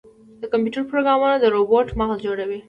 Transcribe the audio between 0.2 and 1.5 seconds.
د کمپیوټر پروګرامونه د